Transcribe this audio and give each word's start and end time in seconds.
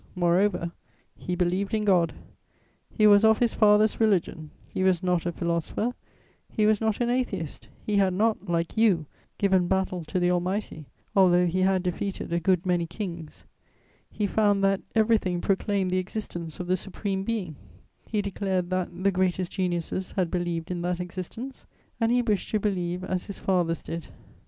Moreover, 0.15 0.71
he 1.15 1.35
"believed 1.35 1.75
in 1.75 1.83
God;" 1.83 2.15
he 2.89 3.05
"was 3.05 3.23
of 3.23 3.37
his 3.37 3.53
father's 3.53 3.99
religion;" 3.99 4.49
he 4.67 4.81
was 4.83 5.03
not 5.03 5.27
a 5.27 5.31
"philosopher;" 5.31 5.93
he 6.49 6.65
was 6.65 6.81
not 6.81 6.99
an 7.01 7.11
"atheist;" 7.11 7.67
he 7.85 7.97
had 7.97 8.11
not, 8.15 8.49
like 8.49 8.75
you, 8.75 9.05
given 9.37 9.67
battle 9.67 10.03
to 10.05 10.19
the 10.19 10.31
Almighty, 10.31 10.87
although 11.15 11.45
he 11.45 11.61
had 11.61 11.83
defeated 11.83 12.33
a 12.33 12.39
good 12.39 12.65
many 12.65 12.87
kings; 12.87 13.43
he 14.09 14.25
found 14.25 14.63
that 14.63 14.81
"everything 14.95 15.39
proclaimed 15.39 15.91
the 15.91 15.99
existence" 15.99 16.59
of 16.59 16.65
the 16.65 16.75
Supreme 16.75 17.23
Being; 17.23 17.55
he 18.07 18.23
declared 18.23 18.71
that 18.71 19.03
"the 19.03 19.11
greatest 19.11 19.51
geniuses 19.51 20.13
had 20.13 20.31
believed 20.31 20.71
in 20.71 20.81
that 20.81 20.99
existence," 20.99 21.67
and 21.99 22.11
he 22.11 22.23
wished 22.23 22.49
to 22.49 22.59
believe 22.59 23.03
as 23.03 23.27
his 23.27 23.37
fathers 23.37 23.83
did. 23.83 24.07